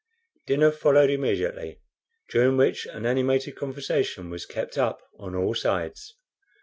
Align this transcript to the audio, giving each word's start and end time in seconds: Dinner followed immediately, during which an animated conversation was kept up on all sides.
Dinner 0.47 0.71
followed 0.71 1.11
immediately, 1.11 1.79
during 2.31 2.57
which 2.57 2.87
an 2.87 3.05
animated 3.05 3.55
conversation 3.55 4.31
was 4.31 4.47
kept 4.47 4.75
up 4.75 4.99
on 5.19 5.35
all 5.35 5.53
sides. 5.53 6.15